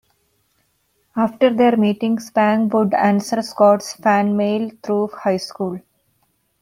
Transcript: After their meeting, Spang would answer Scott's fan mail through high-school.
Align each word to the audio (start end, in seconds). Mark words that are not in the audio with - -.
After 1.15 1.53
their 1.53 1.77
meeting, 1.77 2.19
Spang 2.19 2.69
would 2.69 2.95
answer 2.95 3.39
Scott's 3.43 3.93
fan 3.93 4.35
mail 4.35 4.71
through 4.81 5.09
high-school. 5.09 5.79